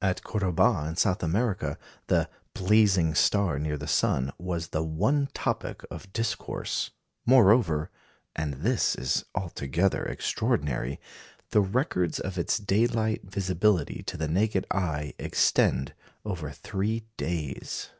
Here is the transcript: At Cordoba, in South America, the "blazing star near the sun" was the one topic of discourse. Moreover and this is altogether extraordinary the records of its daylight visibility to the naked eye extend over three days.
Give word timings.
At 0.00 0.22
Cordoba, 0.22 0.84
in 0.88 0.94
South 0.94 1.24
America, 1.24 1.76
the 2.06 2.30
"blazing 2.54 3.16
star 3.16 3.58
near 3.58 3.76
the 3.76 3.88
sun" 3.88 4.32
was 4.38 4.68
the 4.68 4.84
one 4.84 5.26
topic 5.34 5.82
of 5.90 6.12
discourse. 6.12 6.92
Moreover 7.26 7.90
and 8.36 8.54
this 8.54 8.94
is 8.94 9.24
altogether 9.34 10.04
extraordinary 10.04 11.00
the 11.50 11.62
records 11.62 12.20
of 12.20 12.38
its 12.38 12.58
daylight 12.58 13.22
visibility 13.24 14.04
to 14.04 14.16
the 14.16 14.28
naked 14.28 14.66
eye 14.70 15.14
extend 15.18 15.94
over 16.24 16.52
three 16.52 17.02
days. 17.16 17.90